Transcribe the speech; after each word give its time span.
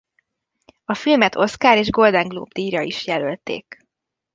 A 0.85 0.93
filmet 0.93 1.35
Oscar- 1.35 1.77
és 1.77 1.89
Golden 1.89 2.27
Globe-díjra 2.27 2.81
is 2.81 3.05
jelölték. 3.05 3.85